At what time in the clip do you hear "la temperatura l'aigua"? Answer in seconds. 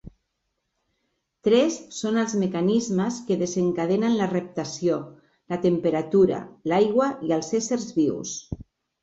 5.55-7.13